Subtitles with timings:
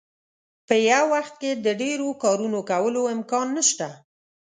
[0.67, 3.87] په یو وخت کې د ډیرو کارونو کولو امکان نشته.